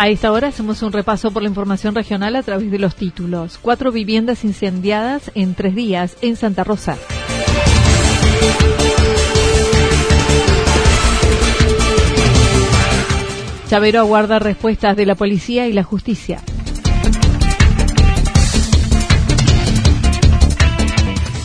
A 0.00 0.08
esta 0.08 0.32
hora 0.32 0.48
hacemos 0.48 0.82
un 0.82 0.92
repaso 0.92 1.30
por 1.30 1.42
la 1.42 1.50
información 1.50 1.94
regional 1.94 2.34
a 2.34 2.42
través 2.42 2.70
de 2.70 2.78
los 2.78 2.96
títulos. 2.96 3.58
Cuatro 3.60 3.92
viviendas 3.92 4.44
incendiadas 4.44 5.30
en 5.34 5.54
tres 5.54 5.74
días 5.74 6.16
en 6.22 6.36
Santa 6.36 6.64
Rosa. 6.64 6.96
Chavero 13.68 14.00
aguarda 14.00 14.38
respuestas 14.38 14.96
de 14.96 15.04
la 15.04 15.16
policía 15.16 15.68
y 15.68 15.74
la 15.74 15.84
justicia. 15.84 16.40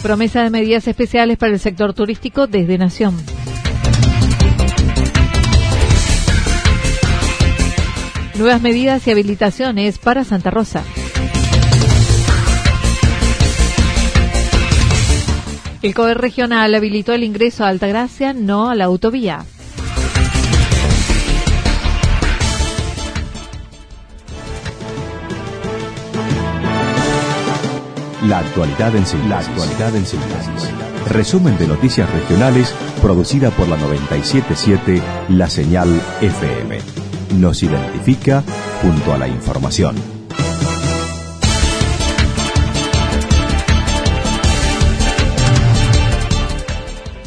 Promesa 0.01 0.43
de 0.43 0.49
medidas 0.49 0.87
especiales 0.87 1.37
para 1.37 1.51
el 1.51 1.59
sector 1.59 1.93
turístico 1.93 2.47
desde 2.47 2.77
Nación. 2.77 3.34
Nuevas 8.38 8.61
medidas 8.61 9.08
y 9.08 9.11
habilitaciones 9.11 9.97
para 9.97 10.25
Santa 10.25 10.52
Rosa. 10.52 10.83
El 15.81 15.94
COE 15.94 16.16
regional 16.16 16.73
habilitó 16.75 17.13
el 17.13 17.23
ingreso 17.23 17.63
a 17.63 17.69
Altagracia, 17.69 18.33
no 18.33 18.69
a 18.69 18.75
la 18.75 18.86
autovía. 18.86 19.45
La 28.28 28.40
actualidad 28.40 28.95
en 28.95 29.06
síntesis. 29.06 30.72
Resumen 31.07 31.57
de 31.59 31.68
noticias 31.68 32.12
regionales 32.12 32.74
producida 33.01 33.51
por 33.51 33.68
la 33.69 33.78
977 33.78 35.01
La 35.29 35.47
Señal 35.47 36.01
FM. 36.22 37.04
Nos 37.40 37.63
identifica 37.63 38.44
junto 38.81 39.13
a 39.13 39.18
la 39.18 39.28
información. 39.28 39.96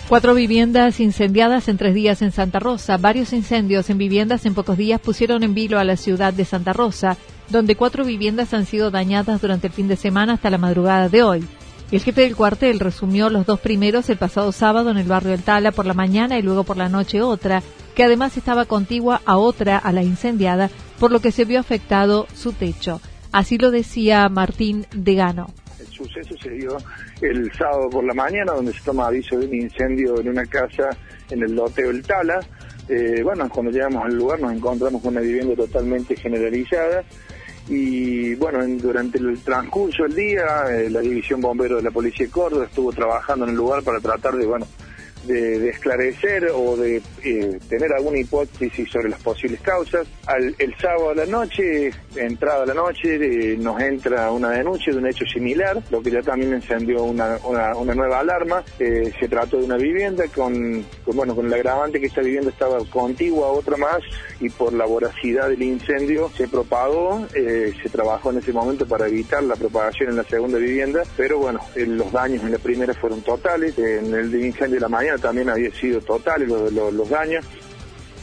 Cuatro 0.09 0.33
viviendas 0.33 1.01
incendiadas 1.01 1.69
en 1.69 1.77
tres 1.77 1.95
días 1.95 2.23
en 2.23 2.33
Santa 2.33 2.59
Rosa. 2.59 2.97
Varios 2.97 3.35
incendios 3.35 3.91
en 3.91 3.99
viviendas 3.99 4.47
en 4.47 4.55
pocos 4.55 4.79
días 4.79 4.99
pusieron 4.99 5.43
en 5.43 5.53
vilo 5.53 5.79
a 5.79 5.85
la 5.85 5.99
ciudad 5.99 6.33
de 6.33 6.47
Santa 6.47 6.73
Rosa, 6.73 7.19
donde 7.51 7.77
cuatro 7.77 8.07
viviendas 8.07 8.55
han 8.55 8.65
sido 8.65 8.91
dañadas 8.91 9.43
durante 9.43 9.67
el 9.67 9.75
fin 9.75 9.89
de 9.89 9.97
semana 9.97 10.35
hasta 10.35 10.49
la 10.49 10.57
madrugada 10.57 11.11
de 11.11 11.23
hoy. 11.23 11.45
El 11.91 12.01
jefe 12.01 12.23
del 12.23 12.37
cuartel 12.37 12.81
resumió 12.81 13.29
los 13.29 13.45
dos 13.45 13.61
primeros 13.61 14.09
el 14.09 14.17
pasado 14.17 14.53
sábado 14.53 14.91
en 14.91 14.97
el 14.97 15.07
barrio 15.07 15.33
del 15.33 15.43
Tala 15.43 15.73
por 15.73 15.85
la 15.85 15.95
mañana 15.95 16.39
y 16.39 16.43
luego 16.43 16.65
por 16.65 16.79
la 16.79 16.89
noche 16.89 17.21
otra, 17.21 17.63
que 17.99 18.05
además 18.05 18.37
estaba 18.37 18.65
contigua 18.65 19.23
a 19.27 19.39
otra, 19.39 19.77
a 19.77 19.91
la 19.91 20.05
incendiada, 20.05 20.71
por 21.01 21.11
lo 21.11 21.19
que 21.19 21.33
se 21.33 21.45
vio 21.45 21.59
afectado 21.59 22.29
su 22.33 22.53
techo. 22.53 23.01
Así 23.33 23.59
lo 23.59 23.73
decía 23.73 24.29
Martín 24.29 24.87
Degano 24.95 25.49
suceso 25.99 26.37
se 26.41 26.51
dio 26.51 26.77
el 27.21 27.53
sábado 27.55 27.91
por 27.91 28.05
la 28.05 28.15
mañana, 28.15 28.53
donde 28.53 28.73
se 28.73 28.83
toma 28.85 29.09
aviso 29.09 29.37
de 29.37 29.47
un 29.47 29.55
incendio 29.55 30.21
en 30.21 30.29
una 30.29 30.47
casa 30.47 30.91
en 31.29 31.43
el 31.43 31.57
loteo 31.57 31.91
El 31.91 32.03
Tala. 32.03 32.39
Eh, 32.89 33.21
bueno, 33.25 33.49
cuando 33.49 33.73
llegamos 33.73 34.05
al 34.05 34.15
lugar 34.15 34.39
nos 34.39 34.53
encontramos 34.53 35.03
con 35.03 35.11
una 35.11 35.21
vivienda 35.21 35.57
totalmente 35.57 36.15
generalizada 36.15 37.03
y 37.69 38.35
bueno, 38.37 38.65
durante 38.81 39.19
el 39.19 39.41
transcurso 39.41 40.05
del 40.05 40.15
día 40.15 40.45
eh, 40.71 40.89
la 40.89 41.01
División 41.01 41.41
Bombero 41.41 41.77
de 41.77 41.83
la 41.83 41.91
Policía 41.91 42.27
de 42.27 42.33
Córdoba 42.33 42.65
estuvo 42.65 42.93
trabajando 42.93 43.45
en 43.45 43.51
el 43.51 43.57
lugar 43.57 43.83
para 43.83 43.99
tratar 43.99 44.37
de, 44.37 44.47
bueno, 44.47 44.67
de, 45.29 45.69
esclarecer 45.69 46.51
o 46.55 46.77
de 46.77 47.03
eh, 47.23 47.59
tener 47.69 47.93
alguna 47.93 48.19
hipótesis 48.19 48.91
sobre 48.91 49.11
las 49.11 49.23
posibles 49.23 49.61
causas. 49.61 50.07
Al, 50.27 50.55
el 50.59 50.75
sábado 50.77 51.11
a 51.11 51.15
la 51.15 51.27
noche, 51.27 51.91
entrada 52.17 52.63
a 52.63 52.67
la 52.67 52.75
noche, 52.75 53.17
eh, 53.17 53.57
nos 53.59 53.81
entra 53.81 54.31
una 54.33 54.51
denuncia 54.51 54.93
de 54.93 54.99
un 54.99 55.07
hecho 55.07 55.25
similar, 55.27 55.83
lo 55.91 56.03
que 56.03 56.11
ya 56.11 56.23
también 56.23 56.55
encendió 56.55 57.05
una, 57.05 57.39
una, 57.45 57.95
nueva 57.95 58.21
alarma. 58.21 58.65
Eh, 58.79 59.13
se 59.19 59.29
trató 59.29 59.59
de 59.59 59.65
una 59.65 59.77
vivienda 59.77 60.25
con, 60.35 60.85
bueno, 61.07 61.35
con 61.35 61.47
el 61.47 61.55
agravante 61.55 62.01
que 62.01 62.07
esta 62.07 62.23
vivienda 62.23 62.51
estaba 62.51 62.79
contigua 62.91 63.49
a 63.49 63.53
otra 63.53 63.77
más 63.77 64.01
y 64.41 64.49
por 64.49 64.73
la 64.73 64.87
voracidad 64.87 65.49
del 65.49 65.63
incendio 65.63 66.31
se 66.37 66.49
propagó, 66.49 67.27
se 67.33 67.89
trabajó 67.91 68.31
en 68.31 68.39
ese 68.39 68.53
momento 68.53 68.87
para 68.87 69.09
evitar 69.09 69.43
la 69.43 69.57
propagación 69.57 70.11
en 70.11 70.17
la 70.17 70.25
segunda 70.25 70.59
vivienda, 70.59 71.03
pero 71.17 71.39
bueno, 71.39 71.61
los 71.75 72.13
daños 72.13 72.45
en 72.45 72.53
la 72.53 72.59
primera 72.59 72.95
fueron 72.95 73.21
totales, 73.23 73.77
en 73.79 74.15
el 74.15 74.35
incendio 74.35 74.77
de 74.77 74.81
la 74.81 74.89
mañana 74.89 75.18
también 75.19 75.49
había 75.49 75.71
sido 75.73 76.01
total 76.01 76.47
los, 76.47 76.73
los, 76.73 77.09
daños. 77.09 77.45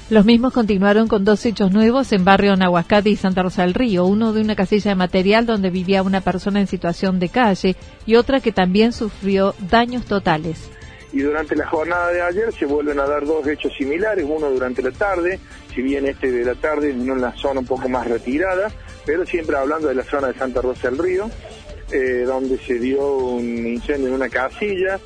Los 0.10 0.26
mismos 0.26 0.54
continuaron 0.54 1.08
con 1.08 1.26
dos 1.26 1.46
hechos 1.46 1.72
nuevos 1.72 2.12
en 2.12 2.24
barrio 2.24 2.56
Nahuascate 2.56 3.10
y 3.10 3.16
Santa 3.16 3.42
Rosa 3.42 3.64
del 3.64 3.74
Río, 3.74 4.06
uno 4.06 4.34
de 4.34 4.42
una 4.42 4.56
casilla 4.56 4.92
de 4.92 4.96
material 4.96 5.46
donde 5.46 5.70
vivía 5.70 6.04
una 6.04 6.22
persona 6.22 6.60
en 6.60 6.68
situación 6.68 7.20
de 7.20 7.30
calle 7.30 7.76
y 8.06 8.16
otra 8.16 8.40
que 8.40 8.52
también 8.52 8.94
sufrió 8.94 9.56
daños 9.70 10.06
totales. 10.06 10.70
Y 11.12 11.22
durante 11.22 11.56
la 11.56 11.66
jornada 11.68 12.12
de 12.12 12.22
ayer 12.22 12.54
se 12.54 12.66
vuelven 12.66 13.00
a 13.00 13.06
dar 13.06 13.26
dos 13.26 13.48
hechos 13.48 13.72
similares, 13.78 14.26
uno 14.28 14.50
durante 14.50 14.84
la 14.84 14.92
tarde, 14.92 15.40
si 15.74 15.82
bien 15.82 16.06
este 16.06 16.30
de 16.30 16.44
la 16.44 16.56
tarde 16.56 16.92
en 16.92 17.22
la 17.22 17.32
zona 17.38 17.62
un 17.62 17.66
poco 17.66 17.88
más 17.88 18.06
retirada, 18.06 18.70
pero 19.06 19.26
siempre 19.26 19.56
hablando 19.56 19.88
de 19.88 19.96
la 19.96 20.04
zona 20.04 20.28
de 20.28 20.34
Santa 20.38 20.62
Rosa 20.62 20.90
del 20.90 21.00
Río, 21.00 21.30
eh, 21.92 22.24
donde 22.26 22.58
se 22.58 22.80
dio 22.80 23.18
un 23.18 23.66
incendio 23.66 24.08
en 24.08 24.16
una 24.16 24.28
casilla, 24.28 25.00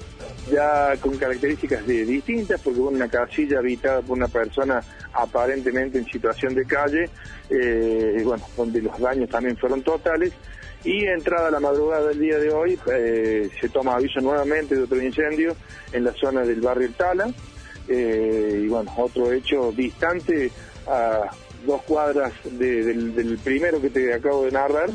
ya 0.49 0.95
con 0.99 1.17
características 1.17 1.85
distintas, 1.85 2.61
porque 2.61 2.79
una 2.79 3.07
casilla 3.07 3.59
habitada 3.59 4.01
por 4.01 4.17
una 4.17 4.27
persona 4.27 4.81
aparentemente 5.13 5.97
en 5.97 6.05
situación 6.05 6.55
de 6.55 6.65
calle, 6.65 7.09
eh, 7.49 8.21
bueno, 8.23 8.43
donde 8.55 8.81
los 8.81 8.97
daños 8.99 9.29
también 9.29 9.57
fueron 9.57 9.81
totales. 9.81 10.33
Y 10.83 11.05
entrada 11.05 11.51
la 11.51 11.59
madrugada 11.59 12.07
del 12.07 12.19
día 12.19 12.37
de 12.37 12.51
hoy, 12.51 12.79
eh, 12.93 13.49
se 13.59 13.67
toma 13.69 13.95
aviso 13.95 14.21
nuevamente 14.21 14.75
de 14.75 14.83
otro 14.83 15.01
incendio 15.01 15.55
en 15.91 16.05
la 16.05 16.13
zona 16.13 16.41
del 16.41 16.61
barrio 16.61 16.89
Tala. 16.97 17.29
Eh, 17.87 18.61
y 18.63 18.67
bueno, 18.67 18.91
otro 18.97 19.31
hecho 19.31 19.73
distante 19.73 20.51
a 20.87 21.29
dos 21.65 21.81
cuadras 21.81 22.31
del, 22.45 23.37
primero 23.43 23.81
que 23.81 23.89
te 23.89 24.13
acabo 24.13 24.45
de 24.45 24.51
narrar, 24.51 24.89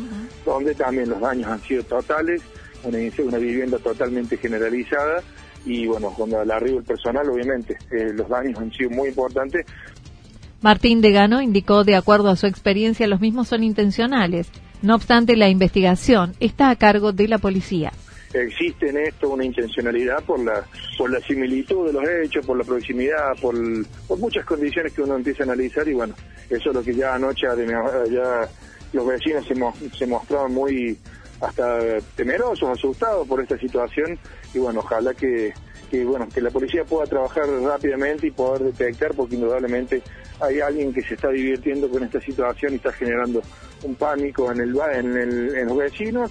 donde 0.47 0.75
también 0.75 1.11
los 1.11 1.21
daños 1.21 1.49
han 1.49 1.61
sido 1.61 1.83
totales, 1.83 2.41
una, 2.85 2.99
una 3.19 3.39
vivienda 3.39 3.79
totalmente 3.79 4.39
generalizada 4.39 5.23
y 5.65 5.87
bueno, 5.87 6.13
cuando 6.17 6.41
al 6.41 6.51
arribo 6.51 6.79
el 6.79 6.85
personal, 6.85 7.29
obviamente, 7.29 7.77
eh, 7.91 8.13
los 8.13 8.29
daños 8.29 8.59
han 8.59 8.73
sido 8.73 8.91
muy 8.91 9.09
importantes. 9.09 9.67
Martín 10.61 11.01
Degano 11.01 11.43
indicó, 11.43 11.85
de 11.85 11.95
acuerdo 11.95 12.31
a 12.31 12.37
su 12.37 12.47
experiencia, 12.47 13.07
los 13.07 13.21
mismos 13.21 13.49
son 13.49 13.63
intencionales. 13.63 14.49
No 14.83 14.95
obstante, 14.95 15.37
la 15.37 15.49
investigación 15.49 16.35
está 16.41 16.71
a 16.71 16.77
cargo 16.77 17.13
de 17.13 17.29
la 17.29 17.39
policía. 17.39 17.93
Existe 18.33 18.91
en 18.91 18.99
esto 18.99 19.31
una 19.31 19.45
intencionalidad 19.45 20.23
por 20.25 20.41
la, 20.41 20.65
por 20.99 21.11
la 21.11 21.21
similitud 21.21 21.87
de 21.87 21.93
los 21.93 22.03
hechos, 22.09 22.45
por 22.45 22.59
la 22.59 22.65
proximidad, 22.65 23.33
por, 23.41 23.55
por 24.09 24.19
muchas 24.19 24.45
condiciones 24.45 24.93
que 24.93 25.03
uno 25.03 25.17
empieza 25.17 25.45
a 25.45 25.47
analizar 25.47 25.87
y 25.87 25.95
bueno, 25.95 26.15
eso 26.51 26.71
es 26.71 26.75
lo 26.75 26.83
que 26.83 26.95
ya 26.95 27.15
anoche 27.15 27.47
ya 28.11 28.49
los 28.93 29.07
vecinos 29.07 29.47
se, 29.47 29.97
se 29.97 30.07
mostraron 30.07 30.53
muy 30.53 30.99
hasta 31.45 31.99
temerosos, 32.17 32.69
asustados 32.71 33.27
por 33.27 33.41
esta 33.41 33.59
situación 33.59 34.19
y 34.53 34.59
bueno, 34.59 34.81
ojalá 34.81 35.15
que, 35.15 35.53
que, 35.91 36.05
bueno, 36.05 36.29
que 36.33 36.41
la 36.41 36.51
policía 36.51 36.85
pueda 36.85 37.07
trabajar 37.07 37.45
rápidamente 37.47 38.27
y 38.27 38.31
poder 38.31 38.73
detectar 38.73 39.15
porque 39.15 39.37
indudablemente 39.37 40.03
hay 40.41 40.61
alguien 40.61 40.93
que 40.93 41.03
se 41.03 41.15
está 41.15 41.29
divirtiendo 41.29 41.89
con 41.89 42.03
esta 42.03 42.21
situación 42.21 42.73
y 42.73 42.77
está 42.77 42.93
generando 42.93 43.43
un 43.83 43.95
pánico 43.95 44.51
en, 44.51 44.61
el, 44.61 44.77
en, 44.95 45.17
el, 45.17 45.57
en 45.57 45.67
los 45.69 45.77
vecinos 45.77 46.31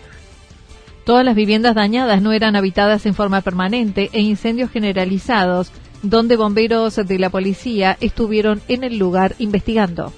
Todas 1.04 1.26
las 1.26 1.36
viviendas 1.36 1.76
dañadas 1.76 2.22
no 2.22 2.32
eran 2.32 2.56
habitadas 2.56 3.06
en 3.06 3.14
forma 3.14 3.42
permanente 3.42 4.10
e 4.14 4.22
incendios 4.22 4.72
generalizados, 4.72 5.72
donde 6.02 6.38
bomberos 6.38 6.96
de 6.96 7.20
la 7.20 7.30
policía 7.30 7.98
estuvieron 8.00 8.62
en 8.70 8.86
el 8.86 8.98
lugar 8.98 9.36
investigando. 9.38 10.14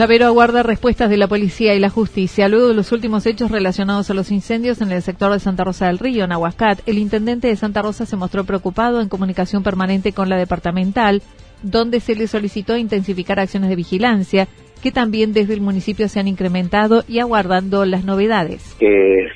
Chavero 0.00 0.24
aguarda 0.24 0.62
respuestas 0.62 1.10
de 1.10 1.18
la 1.18 1.28
policía 1.28 1.74
y 1.74 1.78
la 1.78 1.90
justicia. 1.90 2.48
Luego 2.48 2.68
de 2.68 2.74
los 2.74 2.90
últimos 2.90 3.26
hechos 3.26 3.50
relacionados 3.50 4.08
a 4.08 4.14
los 4.14 4.30
incendios 4.30 4.80
en 4.80 4.92
el 4.92 5.02
sector 5.02 5.30
de 5.30 5.40
Santa 5.40 5.62
Rosa 5.62 5.88
del 5.88 5.98
Río, 5.98 6.24
en 6.24 6.32
Aguascat, 6.32 6.80
el 6.88 6.96
intendente 6.96 7.48
de 7.48 7.56
Santa 7.56 7.82
Rosa 7.82 8.06
se 8.06 8.16
mostró 8.16 8.44
preocupado 8.44 9.02
en 9.02 9.10
comunicación 9.10 9.62
permanente 9.62 10.14
con 10.14 10.30
la 10.30 10.38
departamental, 10.38 11.20
donde 11.62 12.00
se 12.00 12.14
le 12.14 12.28
solicitó 12.28 12.78
intensificar 12.78 13.38
acciones 13.40 13.68
de 13.68 13.76
vigilancia, 13.76 14.48
que 14.82 14.90
también 14.90 15.34
desde 15.34 15.52
el 15.52 15.60
municipio 15.60 16.08
se 16.08 16.18
han 16.18 16.28
incrementado 16.28 17.04
y 17.06 17.18
aguardando 17.18 17.84
las 17.84 18.02
novedades. 18.02 18.74
Que, 18.80 19.26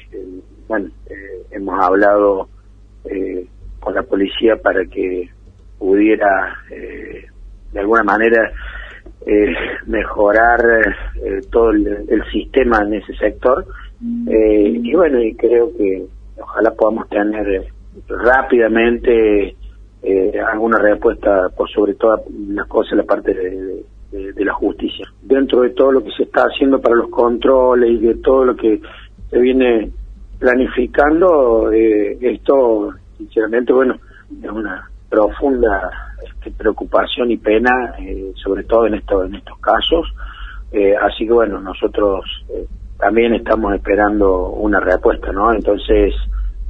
bueno, 0.67 0.89
eh, 1.11 1.43
hemos 1.51 1.79
hablado 1.79 2.49
eh, 3.05 3.47
con 3.81 3.95
la 3.95 4.03
policía 4.03 4.57
para 4.63 4.87
que 4.87 5.29
pudiera, 5.79 6.57
eh, 6.71 7.27
de 7.71 7.81
alguna 7.81 8.03
manera, 8.03 8.51
eh, 9.27 9.55
mejorar 9.87 10.61
eh, 11.23 11.41
todo 11.51 11.71
el, 11.71 12.23
sistema 12.31 12.83
en 12.83 12.95
ese 12.95 13.15
sector. 13.15 13.65
Eh, 14.29 14.81
y 14.83 14.95
bueno, 14.95 15.19
y 15.23 15.35
creo 15.35 15.75
que 15.77 16.05
ojalá 16.39 16.73
podamos 16.73 17.09
tener 17.09 17.65
rápidamente 18.09 19.57
alguna 20.47 20.79
respuesta 20.79 21.49
por 21.57 21.71
sobre 21.71 21.95
todas 21.95 22.21
las 22.49 22.67
cosas, 22.67 22.99
la 22.99 23.05
parte 23.05 23.33
de, 23.33 24.45
la 24.45 24.53
justicia. 24.53 25.07
Dentro 25.23 25.63
de 25.63 25.71
todo 25.71 25.93
lo 25.93 26.05
que 26.05 26.11
se 26.11 26.25
está 26.25 26.43
haciendo 26.43 26.81
para 26.81 26.97
los 26.97 27.09
controles 27.09 27.91
y 27.91 27.99
de 27.99 28.15
todo 28.17 28.45
lo 28.45 28.55
que 28.55 28.81
se 29.31 29.39
viene 29.39 29.91
planificando, 30.39 31.71
esto, 31.73 32.93
sinceramente, 33.17 33.73
bueno, 33.73 33.97
es 34.43 34.51
una 34.51 34.91
profunda 35.15 35.93
este, 36.27 36.51
preocupación 36.51 37.31
y 37.31 37.37
pena, 37.37 37.95
eh, 38.01 38.33
sobre 38.35 38.65
todo 38.65 38.87
en, 38.87 38.95
esto, 38.95 39.25
en 39.25 39.37
estos 39.37 39.59
casos. 39.59 40.13
Eh, 40.73 40.95
así 41.01 41.25
que 41.25 41.33
bueno, 41.33 41.61
nosotros 41.61 42.25
eh, 42.49 42.67
también 42.99 43.33
estamos 43.35 43.75
esperando 43.75 44.49
una 44.49 44.81
respuesta, 44.81 45.31
¿no? 45.33 45.53
Entonces 45.53 46.15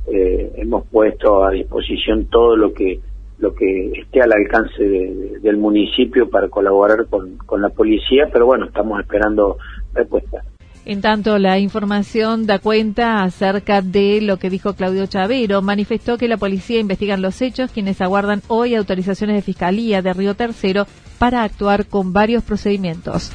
hemos 0.06 0.84
puesto 0.88 1.44
a 1.44 1.50
disposición 1.50 2.26
todo 2.26 2.56
lo 2.56 2.74
que 2.74 3.00
lo 3.38 3.54
que 3.54 3.90
esté 3.92 4.20
al 4.20 4.32
alcance 4.32 4.84
del 4.84 5.56
municipio 5.56 6.28
para 6.28 6.48
colaborar 6.48 7.06
con, 7.06 7.38
con 7.38 7.62
la 7.62 7.70
policía, 7.70 8.28
pero 8.30 8.44
bueno, 8.44 8.66
estamos 8.66 9.00
esperando 9.00 9.56
respuesta. 9.94 10.42
En 10.86 11.00
tanto, 11.00 11.38
la 11.38 11.58
información 11.58 12.44
da 12.44 12.58
cuenta 12.58 13.22
acerca 13.22 13.80
de 13.80 14.20
lo 14.20 14.38
que 14.38 14.50
dijo 14.50 14.74
Claudio 14.74 15.06
Chavero. 15.06 15.62
Manifestó 15.62 16.18
que 16.18 16.28
la 16.28 16.36
policía 16.36 16.78
investiga 16.78 17.16
los 17.16 17.40
hechos, 17.40 17.70
quienes 17.72 18.02
aguardan 18.02 18.42
hoy 18.48 18.74
autorizaciones 18.74 19.36
de 19.36 19.42
Fiscalía 19.42 20.02
de 20.02 20.12
Río 20.12 20.34
Tercero 20.34 20.86
para 21.18 21.42
actuar 21.42 21.86
con 21.86 22.12
varios 22.12 22.42
procedimientos. 22.42 23.32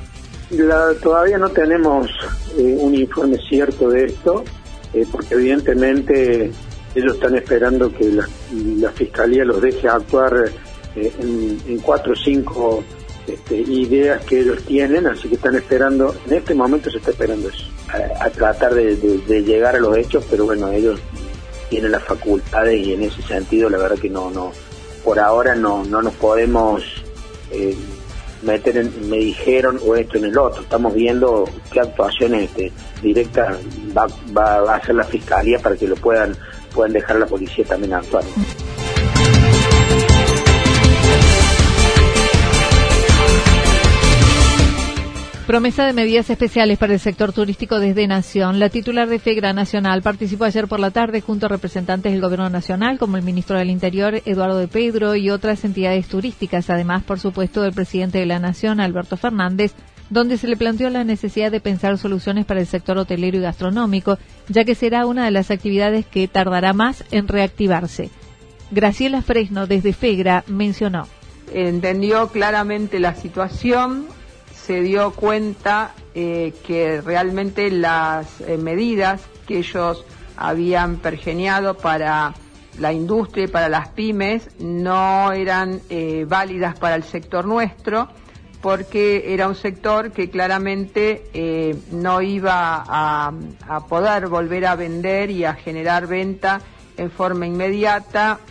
todavía 1.02 1.40
no 1.40 1.50
tenemos 1.50 2.08
eh, 2.56 2.78
un 2.80 2.94
informe 2.94 3.38
cierto 3.50 3.90
de 3.90 4.06
esto, 4.06 4.44
eh, 4.94 5.08
porque 5.12 5.34
evidentemente 5.34 6.52
ellos 6.94 7.16
están 7.16 7.36
esperando 7.36 7.92
que 7.92 8.12
la, 8.12 8.92
Fiscalía 8.92 9.44
los 9.44 9.60
deje 9.60 9.88
actuar 9.88 10.52
eh, 10.96 11.12
en 11.68 11.80
cuatro 11.80 12.14
o 12.14 12.16
cinco 12.16 12.84
este, 13.28 13.58
ideas 13.58 14.24
que 14.26 14.40
ellos 14.40 14.64
tienen, 14.64 15.08
así 15.08 15.28
que 15.28 15.36
están 15.36 15.56
esperando, 15.56 16.16
en 16.28 16.34
este 16.34 16.54
momento 16.54 16.90
se 16.90 16.98
está 16.98 17.12
esperando 17.12 17.50
eso, 17.50 17.66
a, 18.20 18.30
tratar 18.30 18.74
de, 18.74 18.96
llegar 19.44 19.76
a 19.76 19.80
los 19.80 19.96
hechos, 19.98 20.26
pero 20.30 20.46
bueno, 20.46 20.72
ellos 20.72 21.00
tienen 21.70 21.92
las 21.92 22.04
facultades 22.04 22.86
y 22.86 22.94
en 22.94 23.04
ese 23.04 23.22
sentido 23.22 23.70
la 23.70 23.78
verdad 23.78 23.98
que 23.98 24.10
no, 24.10 24.32
no, 24.32 24.52
por 25.04 25.20
ahora 25.20 25.56
no, 25.56 25.84
no 25.84 26.02
nos 26.02 26.14
podemos 26.16 26.84
eh, 27.52 27.76
meter 28.42 28.78
en, 28.78 29.10
me 29.10 29.18
dijeron 29.18 29.80
o 29.86 29.96
esto 29.96 30.18
en 30.18 30.26
el 30.26 30.38
otro, 30.38 30.62
estamos 30.62 30.94
viendo 30.94 31.48
qué 31.72 31.82
actuaciones 31.82 32.50
este, 32.50 32.72
directas 33.02 33.58
va, 33.96 34.08
va, 34.36 34.74
a 34.74 34.78
hacer 34.78 34.96
la 34.96 35.04
fiscalía 35.04 35.60
para 35.60 35.76
que 35.76 35.88
lo 35.88 35.96
puedan, 35.96 36.36
puedan 36.74 36.94
dejar 36.94 37.18
la 37.18 37.26
policía 37.26 37.66
también 37.66 37.94
actuar. 37.94 38.24
Promesa 45.50 45.88
de 45.88 45.94
medidas 45.94 46.30
especiales 46.30 46.78
para 46.78 46.94
el 46.94 47.00
sector 47.00 47.34
turístico 47.34 47.80
desde 47.80 48.06
Nación. 48.06 48.60
La 48.60 48.70
titular 48.70 49.10
de 49.10 49.18
FEGRA 49.18 49.52
Nacional 49.52 50.04
participó 50.04 50.44
ayer 50.44 50.68
por 50.68 50.80
la 50.80 50.92
tarde 50.92 51.22
junto 51.22 51.48
a 51.48 51.50
representantes 51.50 52.12
del 52.12 52.22
Gobierno 52.22 52.52
Nacional, 52.52 53.00
como 53.00 53.18
el 53.18 53.24
ministro 53.24 53.58
del 53.58 53.72
Interior, 53.72 54.22
Eduardo 54.26 54.60
de 54.60 54.68
Pedro, 54.68 55.16
y 55.16 55.32
otras 55.32 55.66
entidades 55.66 56.08
turísticas, 56.08 56.70
además, 56.70 57.02
por 57.02 57.20
supuesto, 57.20 57.64
del 57.64 57.74
presidente 57.74 58.20
de 58.20 58.28
la 58.28 58.38
Nación, 58.38 58.80
Alberto 58.80 59.18
Fernández, 59.18 59.74
donde 60.12 60.38
se 60.38 60.48
le 60.48 60.56
planteó 60.56 60.92
la 60.92 61.04
necesidad 61.04 61.50
de 61.50 61.62
pensar 61.62 61.98
soluciones 61.98 62.46
para 62.46 62.60
el 62.60 62.68
sector 62.68 63.00
hotelero 63.00 63.40
y 63.40 63.42
gastronómico, 63.42 64.20
ya 64.50 64.66
que 64.66 64.76
será 64.76 65.08
una 65.08 65.26
de 65.26 65.32
las 65.32 65.50
actividades 65.50 66.06
que 66.06 66.28
tardará 66.28 66.74
más 66.74 67.04
en 67.10 67.28
reactivarse. 67.28 68.12
Graciela 68.70 69.24
Fresno, 69.24 69.66
desde 69.66 69.94
FEGRA, 69.94 70.44
mencionó. 70.46 71.08
Entendió 71.52 72.28
claramente 72.28 73.00
la 73.00 73.16
situación, 73.16 74.06
se 74.70 74.84
dio 74.84 75.10
cuenta 75.10 75.96
eh, 76.14 76.54
que 76.64 77.02
realmente 77.02 77.72
las 77.72 78.40
eh, 78.42 78.56
medidas 78.56 79.20
que 79.48 79.58
ellos 79.58 80.06
habían 80.38 80.98
pergeniado 80.98 81.76
para 81.76 82.36
la 82.78 82.94
industria 82.94 83.46
y 83.46 83.48
para 83.48 83.68
las 83.68 83.88
pymes 83.88 84.48
no 84.60 85.32
eran 85.32 85.82
eh, 85.90 86.24
válidas 86.30 86.78
para 86.78 86.94
el 86.94 87.02
sector 87.02 87.46
nuestro 87.46 88.10
porque 88.62 89.34
era 89.34 89.48
un 89.48 89.56
sector 89.56 90.12
que 90.12 90.30
claramente 90.30 91.74
no 91.92 92.22
iba 92.22 92.84
a, 92.88 93.34
a, 93.68 93.88
poder 93.88 94.28
volver 94.28 94.68
a 94.68 94.76
vender 94.76 95.32
y 95.32 95.46
a 95.46 95.56
generar 95.56 96.06
venta 96.06 96.62
en 96.98 97.10
forma 97.10 97.48
inmediata, 97.48 98.42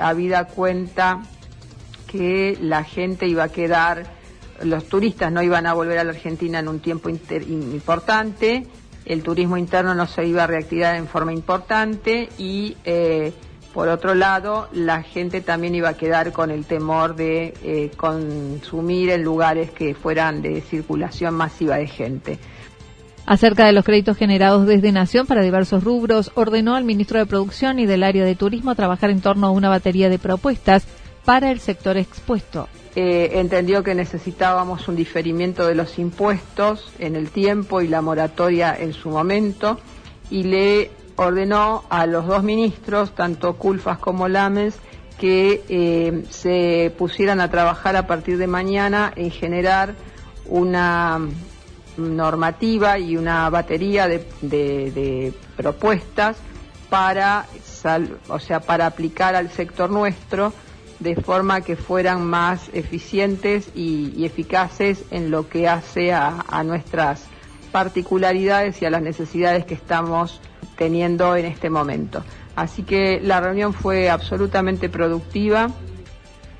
habida 0.00 0.44
cuenta 0.46 1.22
que 2.06 2.56
la 2.60 2.84
gente 2.84 3.26
iba 3.26 3.42
a 3.42 3.48
quedar 3.48 4.15
los 4.62 4.84
turistas 4.86 5.32
no 5.32 5.42
iban 5.42 5.66
a 5.66 5.74
volver 5.74 5.98
a 5.98 6.04
la 6.04 6.10
Argentina 6.10 6.58
en 6.58 6.68
un 6.68 6.80
tiempo 6.80 7.08
importante, 7.08 8.66
el 9.04 9.22
turismo 9.22 9.56
interno 9.56 9.94
no 9.94 10.06
se 10.06 10.26
iba 10.26 10.44
a 10.44 10.46
reactivar 10.46 10.96
en 10.96 11.06
forma 11.06 11.32
importante 11.32 12.28
y 12.38 12.76
eh, 12.84 13.32
por 13.72 13.88
otro 13.88 14.14
lado 14.14 14.68
la 14.72 15.02
gente 15.02 15.40
también 15.40 15.74
iba 15.74 15.90
a 15.90 15.94
quedar 15.94 16.32
con 16.32 16.50
el 16.50 16.64
temor 16.64 17.14
de 17.14 17.54
eh, 17.62 17.90
consumir 17.96 19.10
en 19.10 19.22
lugares 19.22 19.70
que 19.70 19.94
fueran 19.94 20.42
de 20.42 20.60
circulación 20.60 21.34
masiva 21.34 21.76
de 21.76 21.86
gente. 21.86 22.38
Acerca 23.26 23.66
de 23.66 23.72
los 23.72 23.84
créditos 23.84 24.16
generados 24.16 24.66
desde 24.66 24.92
Nación 24.92 25.26
para 25.26 25.42
diversos 25.42 25.82
rubros, 25.82 26.30
ordenó 26.36 26.76
al 26.76 26.84
ministro 26.84 27.18
de 27.18 27.26
Producción 27.26 27.80
y 27.80 27.86
del 27.86 28.04
área 28.04 28.24
de 28.24 28.36
Turismo 28.36 28.76
trabajar 28.76 29.10
en 29.10 29.20
torno 29.20 29.48
a 29.48 29.50
una 29.50 29.68
batería 29.68 30.08
de 30.08 30.20
propuestas 30.20 30.86
para 31.24 31.50
el 31.50 31.58
sector 31.58 31.96
expuesto. 31.96 32.68
Eh, 32.98 33.40
entendió 33.40 33.82
que 33.82 33.94
necesitábamos 33.94 34.88
un 34.88 34.96
diferimiento 34.96 35.66
de 35.66 35.74
los 35.74 35.98
impuestos 35.98 36.90
en 36.98 37.14
el 37.14 37.28
tiempo 37.28 37.82
y 37.82 37.88
la 37.88 38.00
moratoria 38.00 38.74
en 38.74 38.94
su 38.94 39.10
momento 39.10 39.78
y 40.30 40.44
le 40.44 40.90
ordenó 41.16 41.84
a 41.90 42.06
los 42.06 42.26
dos 42.26 42.42
ministros, 42.42 43.14
tanto 43.14 43.56
Culfas 43.58 43.98
como 43.98 44.28
Lames, 44.28 44.78
que 45.18 45.62
eh, 45.68 46.24
se 46.30 46.90
pusieran 46.96 47.42
a 47.42 47.50
trabajar 47.50 47.96
a 47.96 48.06
partir 48.06 48.38
de 48.38 48.46
mañana 48.46 49.12
en 49.14 49.30
generar 49.30 49.94
una 50.46 51.20
normativa 51.98 52.98
y 52.98 53.18
una 53.18 53.50
batería 53.50 54.08
de, 54.08 55.34
propuestas 55.54 56.38
para, 56.88 57.44
o 58.28 58.38
sea, 58.38 58.60
para 58.60 58.86
aplicar 58.86 59.34
al 59.34 59.50
sector 59.50 59.90
nuestro 59.90 60.54
de 61.00 61.16
forma 61.16 61.60
que 61.60 61.76
fueran 61.76 62.24
más 62.24 62.70
eficientes 62.72 63.70
y, 63.74 64.24
eficaces 64.24 65.04
en 65.10 65.30
lo 65.30 65.48
que 65.48 65.68
hace 65.68 66.12
a, 66.12 66.44
a, 66.48 66.64
nuestras 66.64 67.24
particularidades 67.70 68.80
y 68.82 68.86
a 68.86 68.90
las 68.90 69.02
necesidades 69.02 69.64
que 69.64 69.74
estamos 69.74 70.40
teniendo 70.76 71.36
en 71.36 71.46
este 71.46 71.70
momento. 71.70 72.24
Así 72.54 72.82
que 72.82 73.20
la 73.20 73.40
reunión 73.40 73.72
fue 73.72 74.08
absolutamente 74.10 74.88
productiva. 74.88 75.70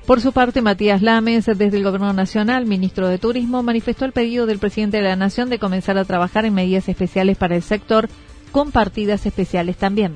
Por 0.05 0.21
su 0.21 0.31
parte, 0.31 0.61
Matías 0.61 1.01
Lames, 1.01 1.45
desde 1.45 1.65
el 1.65 1.83
Gobierno 1.83 2.13
Nacional, 2.13 2.65
ministro 2.65 3.07
de 3.07 3.17
Turismo, 3.17 3.63
manifestó 3.63 4.05
el 4.05 4.13
pedido 4.13 4.45
del 4.45 4.59
presidente 4.59 4.97
de 4.97 5.03
la 5.03 5.15
Nación 5.15 5.49
de 5.49 5.59
comenzar 5.59 5.97
a 5.97 6.05
trabajar 6.05 6.45
en 6.45 6.53
medidas 6.53 6.87
especiales 6.87 7.37
para 7.37 7.55
el 7.55 7.63
sector, 7.63 8.07
con 8.51 8.71
partidas 8.71 9.25
especiales 9.25 9.75
también 9.75 10.15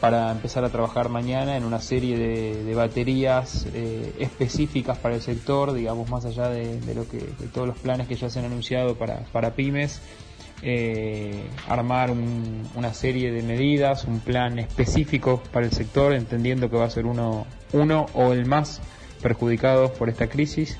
para 0.00 0.30
empezar 0.30 0.64
a 0.64 0.68
trabajar 0.68 1.08
mañana 1.08 1.56
en 1.56 1.64
una 1.64 1.80
serie 1.80 2.16
de, 2.18 2.74
baterías 2.74 3.66
eh, 3.72 4.14
específicas 4.18 4.98
para 4.98 5.14
el 5.14 5.22
sector, 5.22 5.72
digamos, 5.72 6.10
más 6.10 6.24
allá 6.26 6.48
de, 6.48 6.94
lo 6.94 7.08
que, 7.08 7.18
de 7.18 7.46
todos 7.52 7.66
los 7.66 7.78
planes 7.78 8.06
que 8.06 8.14
ya 8.14 8.28
se 8.28 8.38
han 8.38 8.44
anunciado 8.44 8.96
para, 8.96 9.20
para 9.32 9.54
pymes, 9.54 10.02
eh, 10.62 11.48
armar 11.68 12.10
una 12.74 12.94
serie 12.94 13.32
de 13.32 13.42
medidas, 13.42 14.04
un 14.04 14.20
plan 14.20 14.58
específico 14.58 15.42
para 15.52 15.66
el 15.66 15.72
sector, 15.72 16.12
entendiendo 16.12 16.70
que 16.70 16.76
va 16.76 16.84
a 16.84 16.90
ser 16.90 17.06
uno, 17.06 17.46
uno 17.72 18.06
o 18.14 18.32
el 18.32 18.46
más 18.46 18.80
perjudicado 19.22 19.92
por 19.92 20.08
esta 20.08 20.28
crisis. 20.28 20.78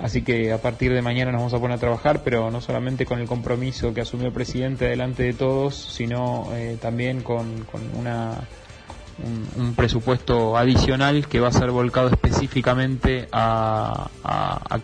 Así 0.00 0.22
que 0.22 0.52
a 0.52 0.62
partir 0.62 0.92
de 0.92 1.02
mañana 1.02 1.32
nos 1.32 1.40
vamos 1.40 1.54
a 1.54 1.58
poner 1.58 1.76
a 1.76 1.80
trabajar, 1.80 2.22
pero 2.22 2.50
no 2.50 2.60
solamente 2.60 3.04
con 3.04 3.18
el 3.18 3.26
compromiso 3.26 3.92
que 3.92 4.00
asumió 4.00 4.28
el 4.28 4.32
presidente 4.32 4.84
delante 4.84 5.24
de 5.24 5.32
todos, 5.32 5.74
sino 5.74 6.48
eh, 6.52 6.78
también 6.80 7.22
con, 7.22 7.66
una, 7.94 8.38
un, 9.56 9.74
presupuesto 9.74 10.56
adicional 10.56 11.26
que 11.26 11.40
va 11.40 11.48
a 11.48 11.52
ser 11.52 11.72
volcado 11.72 12.08
específicamente 12.10 13.28
a, 13.32 14.08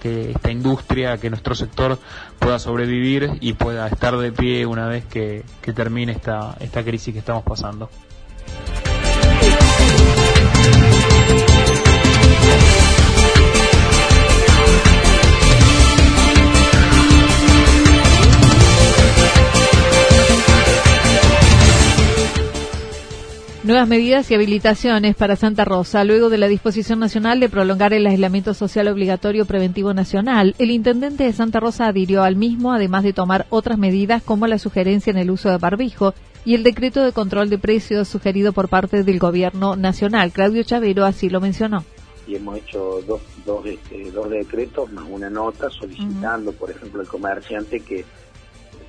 que 0.00 0.32
esta 0.32 0.50
industria, 0.50 1.16
que 1.18 1.30
nuestro 1.30 1.54
sector 1.54 1.98
pueda 2.40 2.58
sobrevivir 2.58 3.38
y 3.40 3.52
pueda 3.52 3.86
estar 3.86 4.16
de 4.16 4.32
pie 4.32 4.66
una 4.66 4.88
vez 4.88 5.04
que, 5.04 5.44
que 5.62 5.72
termine 5.72 6.10
esta, 6.10 6.56
esta 6.58 6.82
crisis 6.82 7.12
que 7.12 7.20
estamos 7.20 7.44
pasando. 7.44 7.88
Nuevas 23.64 23.88
medidas 23.88 24.30
y 24.30 24.34
habilitaciones 24.34 25.16
para 25.16 25.36
Santa 25.36 25.64
Rosa. 25.64 26.04
Luego 26.04 26.28
de 26.28 26.36
la 26.36 26.48
disposición 26.48 26.98
nacional 26.98 27.40
de 27.40 27.48
prolongar 27.48 27.94
el 27.94 28.06
aislamiento 28.06 28.52
social 28.52 28.88
obligatorio 28.88 29.46
preventivo 29.46 29.94
nacional, 29.94 30.54
el 30.58 30.70
intendente 30.70 31.24
de 31.24 31.32
Santa 31.32 31.60
Rosa 31.60 31.86
adhirió 31.86 32.24
al 32.24 32.36
mismo, 32.36 32.74
además 32.74 33.04
de 33.04 33.14
tomar 33.14 33.46
otras 33.48 33.78
medidas 33.78 34.22
como 34.22 34.46
la 34.46 34.58
sugerencia 34.58 35.12
en 35.12 35.16
el 35.16 35.30
uso 35.30 35.48
de 35.48 35.56
barbijo 35.56 36.12
y 36.44 36.54
el 36.54 36.62
decreto 36.62 37.02
de 37.02 37.12
control 37.12 37.48
de 37.48 37.56
precios 37.56 38.06
sugerido 38.06 38.52
por 38.52 38.68
parte 38.68 39.02
del 39.02 39.18
gobierno 39.18 39.76
nacional. 39.76 40.30
Claudio 40.30 40.62
Chavero 40.62 41.06
así 41.06 41.30
lo 41.30 41.40
mencionó. 41.40 41.84
Y 42.26 42.36
hemos 42.36 42.58
hecho 42.58 43.00
dos, 43.06 43.22
dos, 43.46 43.64
este, 43.64 44.10
dos 44.10 44.28
decretos 44.28 44.92
más 44.92 45.06
una 45.08 45.30
nota 45.30 45.70
solicitando, 45.70 46.52
por 46.52 46.70
ejemplo, 46.70 47.00
al 47.00 47.08
comerciante 47.08 47.80
que 47.80 48.04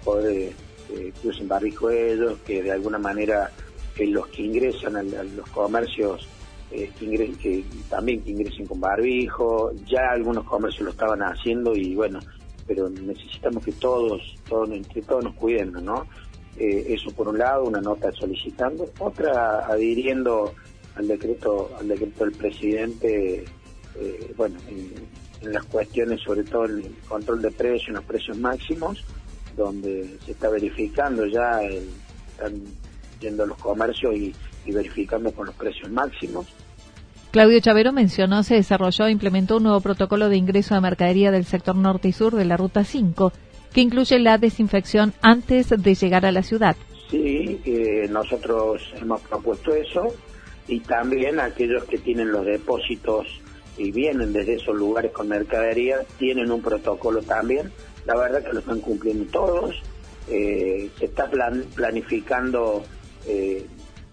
puede 0.03 0.53
eh, 0.89 1.13
que 1.22 1.27
usen 1.29 1.48
barbijo 1.48 1.89
ellos, 1.89 2.38
que 2.46 2.62
de 2.62 2.74
alguna 2.74 3.00
manera 3.00 3.51
que 3.95 4.05
los 4.07 4.27
que 4.27 4.43
ingresan 4.43 4.95
a, 4.97 5.03
los 5.03 5.49
comercios 5.51 6.27
eh, 6.71 6.91
que, 6.99 7.63
también 7.89 8.21
que 8.21 8.31
ingresen 8.31 8.65
con 8.65 8.79
barbijo, 8.79 9.71
ya 9.85 10.11
algunos 10.11 10.43
comercios 10.45 10.83
lo 10.83 10.91
estaban 10.91 11.21
haciendo 11.21 11.75
y 11.75 11.95
bueno, 11.95 12.19
pero 12.67 12.89
necesitamos 12.89 13.63
que 13.63 13.71
todos, 13.73 14.35
todos 14.49 14.69
entre 14.71 15.01
todos 15.03 15.23
nos 15.23 15.35
cuidemos, 15.35 15.81
¿no? 15.81 16.05
Eh, 16.57 16.85
eso 16.89 17.11
por 17.11 17.27
un 17.27 17.37
lado, 17.37 17.65
una 17.65 17.81
nota 17.81 18.11
solicitando, 18.13 18.89
otra 18.99 19.65
adhiriendo 19.67 20.53
al 20.95 21.07
decreto, 21.07 21.71
al 21.79 21.87
decreto 21.87 22.23
del 22.25 22.33
presidente, 22.33 23.45
eh, 23.95 24.33
bueno, 24.35 24.57
en, 24.69 25.25
las 25.51 25.63
cuestiones 25.65 26.21
sobre 26.21 26.43
todo 26.43 26.65
el 26.65 26.95
control 27.07 27.39
de 27.39 27.51
precios, 27.51 27.95
los 27.95 28.05
precios 28.05 28.35
máximos, 28.37 29.03
donde 29.55 30.17
se 30.25 30.31
está 30.31 30.49
verificando 30.49 31.27
ya 31.27 31.61
el, 31.61 31.87
yendo 33.19 33.43
a 33.43 33.48
los 33.48 33.57
comercios 33.57 34.15
y, 34.15 34.34
verificando 34.72 35.31
con 35.31 35.48
los 35.48 35.55
precios 35.55 35.89
máximos. 35.91 36.48
Claudio 37.31 37.60
Chavero 37.60 37.91
mencionó 37.91 38.43
se 38.43 38.55
desarrolló 38.55 39.07
e 39.07 39.12
implementó 39.12 39.57
un 39.57 39.63
nuevo 39.63 39.81
protocolo 39.81 40.29
de 40.29 40.38
ingreso 40.38 40.74
de 40.74 40.81
mercadería 40.81 41.31
del 41.31 41.45
sector 41.45 41.75
norte 41.75 42.07
y 42.07 42.13
sur 42.13 42.36
de 42.36 42.45
la 42.45 42.57
Ruta 42.57 42.84
5, 42.84 43.34
que 43.74 43.81
incluye 43.81 44.19
la 44.19 44.38
desinfección 44.38 45.13
antes 45.22 45.69
de 45.69 45.95
llegar 45.95 46.25
a 46.25 46.31
la 46.31 46.43
ciudad. 46.43 46.75
Sí, 47.12 47.62
eh, 47.65 48.07
nosotros 48.10 48.81
hemos 49.00 49.22
propuesto 49.22 49.74
eso 49.74 50.15
y 50.67 50.79
también 50.79 51.39
aquellos 51.39 51.84
que 51.84 51.98
tienen 51.98 52.31
los 52.31 52.45
depósitos 52.45 53.27
y 53.77 53.91
vienen 53.91 54.34
desde 54.34 54.55
esos 54.55 54.75
lugares 54.75 55.12
con 55.12 55.27
mercadería 55.27 56.00
tienen 56.17 56.51
un 56.51 56.62
protocolo 56.62 57.22
también. 57.22 57.72
La 58.05 58.15
verdad 58.15 58.43
que 58.43 58.53
lo 58.53 58.60
están 58.60 58.79
cumpliendo 58.79 59.25
todos. 59.31 59.75
Eh, 60.27 60.89
se 60.98 61.05
está 61.05 61.29
planificando 61.75 62.84
eh, 63.27 63.65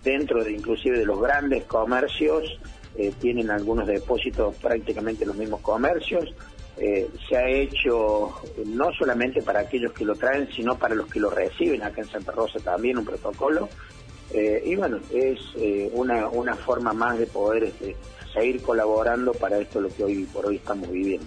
dentro 0.03 0.43
de 0.43 0.53
inclusive 0.53 0.99
de 0.99 1.05
los 1.05 1.21
grandes 1.21 1.65
comercios, 1.65 2.59
eh, 2.97 3.13
tienen 3.21 3.51
algunos 3.51 3.87
depósitos 3.87 4.55
prácticamente 4.57 5.25
los 5.25 5.37
mismos 5.37 5.61
comercios. 5.61 6.35
Eh, 6.79 7.09
se 7.29 7.37
ha 7.37 7.49
hecho 7.49 8.35
no 8.67 8.93
solamente 8.99 9.43
para 9.43 9.61
aquellos 9.61 9.93
que 9.93 10.05
lo 10.05 10.15
traen, 10.15 10.49
sino 10.53 10.77
para 10.79 10.95
los 10.95 11.07
que 11.09 11.21
lo 11.21 11.31
reciben. 11.31 11.83
Acá 11.83 12.01
en 12.01 12.09
Santa 12.09 12.33
Rosa 12.33 12.59
también 12.61 12.99
un 12.99 13.05
protocolo. 13.05 13.69
y 14.33 14.75
bueno, 14.77 14.99
es 15.13 15.39
una, 15.93 16.29
una 16.29 16.55
forma 16.55 16.95
más 16.95 17.19
de 17.19 17.27
poder 17.27 17.65
este, 17.65 17.95
seguir 18.33 18.63
colaborando 18.63 19.33
para 19.33 19.59
esto 19.59 19.81
lo 19.81 19.89
que 19.91 20.05
hoy 20.05 20.25
por 20.25 20.47
hoy 20.47 20.57
estamos 20.57 20.91
viviendo. 20.91 21.27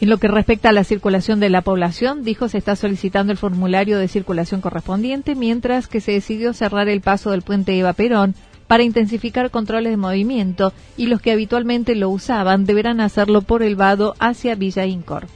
En 0.00 0.08
lo 0.08 0.18
que 0.18 0.28
respecta 0.28 0.70
a 0.70 0.72
la 0.72 0.84
circulación 0.84 1.38
de 1.38 1.50
la 1.50 1.62
población, 1.62 2.24
dijo 2.24 2.48
se 2.48 2.58
está 2.58 2.74
solicitando 2.74 3.32
el 3.32 3.38
formulario 3.38 3.98
de 3.98 4.08
circulación 4.08 4.60
correspondiente, 4.60 5.34
mientras 5.34 5.86
que 5.86 6.00
se 6.00 6.12
decidió 6.12 6.52
cerrar 6.52 6.88
el 6.88 7.00
paso 7.00 7.30
del 7.30 7.42
puente 7.42 7.78
Eva 7.78 7.92
Perón 7.92 8.34
para 8.66 8.84
intensificar 8.84 9.50
controles 9.50 9.92
de 9.92 9.96
movimiento 9.98 10.72
y 10.96 11.06
los 11.06 11.20
que 11.20 11.30
habitualmente 11.30 11.94
lo 11.94 12.08
usaban 12.08 12.64
deberán 12.64 13.00
hacerlo 13.00 13.42
por 13.42 13.62
el 13.62 13.76
vado 13.76 14.14
hacia 14.18 14.54
Villa 14.54 14.86
Incor. 14.86 15.26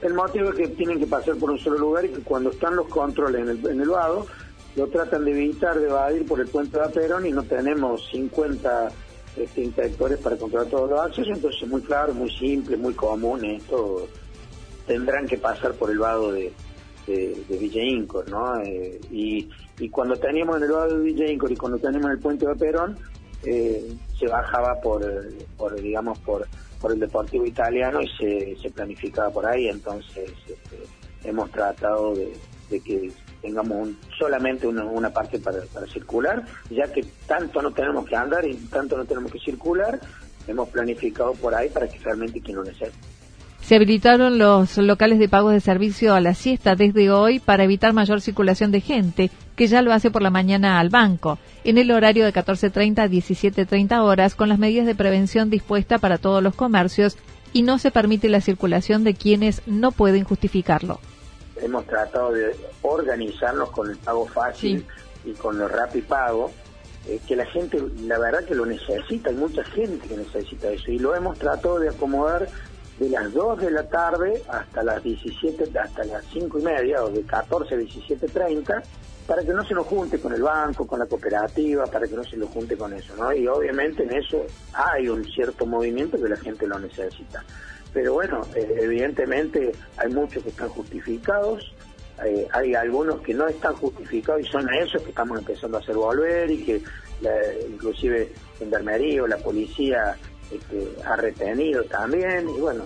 El 0.00 0.14
motivo 0.14 0.50
es 0.50 0.56
que 0.56 0.68
tienen 0.68 0.98
que 0.98 1.06
pasar 1.06 1.36
por 1.36 1.50
un 1.50 1.58
solo 1.58 1.78
lugar 1.78 2.04
y 2.04 2.08
que 2.08 2.20
cuando 2.20 2.50
están 2.50 2.74
los 2.74 2.88
controles 2.88 3.42
en 3.42 3.80
el, 3.80 3.88
vado 3.88 4.26
lo 4.76 4.86
tratan 4.88 5.24
de 5.24 5.30
evitar, 5.32 5.78
de 5.78 5.88
evadir 5.88 6.26
por 6.26 6.40
el 6.40 6.48
puente 6.48 6.78
Eva 6.78 6.88
Perón 6.88 7.26
y 7.26 7.32
no 7.32 7.42
tenemos 7.42 8.08
50 8.10 8.88
este, 9.36 9.62
inspectores 9.62 10.18
para 10.18 10.36
controlar 10.36 10.68
todos 10.68 10.90
los 10.90 11.00
accesos, 11.00 11.36
entonces 11.36 11.62
es 11.62 11.68
muy 11.68 11.82
claro, 11.82 12.14
muy 12.14 12.30
simple, 12.30 12.76
muy 12.76 12.94
común 12.94 13.44
esto. 13.44 14.08
Tendrán 14.86 15.26
que 15.26 15.36
pasar 15.36 15.74
por 15.74 15.90
el 15.90 15.98
vado 15.98 16.32
de, 16.32 16.52
de, 17.06 17.58
Villa 17.58 17.82
Incor, 17.82 18.28
¿no? 18.30 18.60
Eh, 18.62 19.00
y, 19.10 19.48
y 19.78 19.88
cuando 19.88 20.16
teníamos 20.16 20.56
en 20.56 20.62
el 20.64 20.72
vado 20.72 20.96
de 20.96 21.04
Villa 21.04 21.30
Incor 21.30 21.52
y 21.52 21.56
cuando 21.56 21.78
teníamos 21.78 22.06
en 22.06 22.12
el 22.12 22.18
puente 22.18 22.46
de 22.46 22.54
Perón, 22.54 22.96
eh, 23.44 23.94
se 24.18 24.26
bajaba 24.26 24.80
por, 24.80 25.04
por 25.56 25.80
digamos, 25.80 26.18
por, 26.20 26.46
por 26.80 26.92
el 26.92 27.00
Deportivo 27.00 27.44
Italiano 27.46 28.00
y 28.00 28.08
se, 28.16 28.56
se 28.60 28.70
planificaba 28.70 29.30
por 29.30 29.46
ahí, 29.46 29.68
entonces 29.68 30.30
este, 30.48 31.28
hemos 31.28 31.50
tratado 31.50 32.14
de, 32.14 32.32
de 32.70 32.80
que 32.80 33.12
tengamos 33.46 33.90
solamente 34.18 34.66
una, 34.66 35.10
parte 35.10 35.38
para, 35.38 35.60
circular, 35.92 36.44
ya 36.68 36.90
que 36.92 37.04
tanto 37.28 37.62
no 37.62 37.70
tenemos 37.70 38.04
que 38.06 38.16
andar 38.16 38.44
y 38.44 38.54
tanto 38.54 38.96
no 38.96 39.04
tenemos 39.04 39.30
que 39.30 39.38
circular, 39.38 40.00
hemos 40.48 40.68
planificado 40.68 41.32
por 41.34 41.54
ahí 41.54 41.68
para 41.68 41.86
que 41.86 41.98
realmente 42.00 42.40
quien 42.40 42.56
lo 42.56 42.64
necesite. 42.64 42.92
Se 43.60 43.76
habilitaron 43.76 44.38
los 44.38 44.78
locales 44.78 45.18
de 45.18 45.28
pagos 45.28 45.52
de 45.52 45.60
servicio 45.60 46.14
a 46.14 46.20
la 46.20 46.34
siesta 46.34 46.74
desde 46.74 47.10
hoy 47.10 47.38
para 47.38 47.64
evitar 47.64 47.92
mayor 47.92 48.20
circulación 48.20 48.70
de 48.72 48.80
gente, 48.80 49.30
que 49.56 49.66
ya 49.66 49.82
lo 49.82 49.92
hace 49.92 50.10
por 50.10 50.22
la 50.22 50.30
mañana 50.30 50.78
al 50.80 50.88
banco, 50.88 51.38
en 51.64 51.78
el 51.78 51.90
horario 51.90 52.24
de 52.24 52.32
14.30 52.32 52.98
a 52.98 53.08
17.30 53.08 54.02
horas, 54.02 54.34
con 54.34 54.48
las 54.48 54.58
medidas 54.58 54.86
de 54.86 54.94
prevención 54.94 55.50
dispuestas 55.50 56.00
para 56.00 56.18
todos 56.18 56.42
los 56.42 56.54
comercios 56.54 57.16
y 57.52 57.62
no 57.62 57.78
se 57.78 57.90
permite 57.92 58.28
la 58.28 58.40
circulación 58.40 59.04
de 59.04 59.14
quienes 59.14 59.62
no 59.66 59.92
pueden 59.92 60.24
justificarlo 60.24 61.00
hemos 61.60 61.86
tratado 61.86 62.32
de 62.32 62.56
organizarnos 62.82 63.70
con 63.70 63.90
el 63.90 63.96
pago 63.96 64.26
fácil 64.26 64.86
y 65.24 65.32
con 65.32 65.60
el 65.60 65.68
rápido 65.68 66.06
pago, 66.06 66.50
eh, 67.06 67.20
que 67.26 67.36
la 67.36 67.46
gente, 67.46 67.82
la 68.02 68.18
verdad 68.18 68.44
que 68.44 68.54
lo 68.54 68.66
necesita, 68.66 69.30
hay 69.30 69.36
mucha 69.36 69.64
gente 69.64 70.08
que 70.08 70.16
necesita 70.16 70.70
eso, 70.70 70.90
y 70.90 70.98
lo 70.98 71.14
hemos 71.14 71.38
tratado 71.38 71.78
de 71.78 71.88
acomodar 71.88 72.48
de 72.98 73.08
las 73.10 73.32
2 73.32 73.60
de 73.60 73.70
la 73.70 73.88
tarde 73.88 74.42
hasta 74.48 74.82
las 74.82 75.02
17, 75.02 75.78
hasta 75.78 76.04
las 76.04 76.24
5 76.32 76.58
y 76.58 76.62
media, 76.62 77.04
o 77.04 77.10
de 77.10 77.22
14 77.22 77.74
a 77.74 77.78
17.30, 77.78 78.82
para 79.26 79.42
que 79.42 79.52
no 79.52 79.64
se 79.64 79.74
nos 79.74 79.86
junte 79.86 80.18
con 80.20 80.32
el 80.32 80.42
banco, 80.42 80.86
con 80.86 80.98
la 80.98 81.06
cooperativa, 81.06 81.84
para 81.86 82.06
que 82.06 82.14
no 82.14 82.24
se 82.24 82.36
lo 82.36 82.46
junte 82.46 82.76
con 82.76 82.92
eso, 82.92 83.14
¿no? 83.16 83.32
Y 83.32 83.46
obviamente 83.48 84.04
en 84.04 84.12
eso 84.14 84.44
hay 84.72 85.08
un 85.08 85.24
cierto 85.24 85.66
movimiento 85.66 86.16
que 86.16 86.28
la 86.28 86.36
gente 86.36 86.66
lo 86.66 86.78
necesita. 86.78 87.44
Pero 87.96 88.12
bueno, 88.12 88.42
eh, 88.54 88.76
evidentemente 88.82 89.72
hay 89.96 90.12
muchos 90.12 90.42
que 90.42 90.50
están 90.50 90.68
justificados, 90.68 91.72
eh, 92.26 92.46
hay 92.52 92.74
algunos 92.74 93.22
que 93.22 93.32
no 93.32 93.48
están 93.48 93.72
justificados 93.72 94.42
y 94.42 94.44
son 94.44 94.68
esos 94.74 95.00
que 95.00 95.08
estamos 95.08 95.38
empezando 95.38 95.78
a 95.78 95.80
hacer 95.80 95.94
volver 95.94 96.50
y 96.50 96.62
que 96.62 96.82
la, 97.22 97.30
inclusive 97.66 98.30
Gendarmería 98.58 99.22
o 99.22 99.26
la 99.26 99.38
policía 99.38 100.14
este, 100.52 100.88
ha 101.06 101.16
retenido 101.16 101.84
también 101.84 102.46
y 102.50 102.60
bueno. 102.60 102.84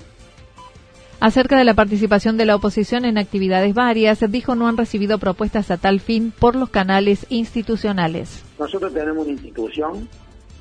Acerca 1.18 1.58
de 1.58 1.64
la 1.64 1.74
participación 1.74 2.36
de 2.36 2.46
la 2.46 2.54
oposición 2.54 3.04
en 3.04 3.18
actividades 3.18 3.74
varias, 3.74 4.20
dijo 4.30 4.54
no 4.54 4.68
han 4.68 4.76
recibido 4.76 5.18
propuestas 5.18 5.72
a 5.72 5.76
tal 5.76 5.98
fin 5.98 6.30
por 6.30 6.54
los 6.54 6.70
canales 6.70 7.26
institucionales. 7.30 8.44
Nosotros 8.60 8.94
tenemos 8.94 9.24
una 9.24 9.32
institución, 9.32 10.08